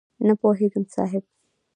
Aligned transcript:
نه 0.27 0.33
پوهېږم 0.41 0.83
صاحب؟! 0.95 1.23